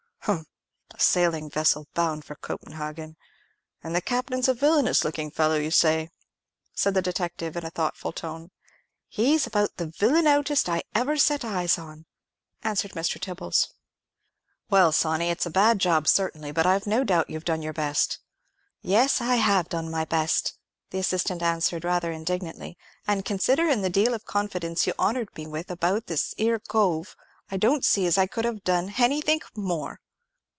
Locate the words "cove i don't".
26.59-27.83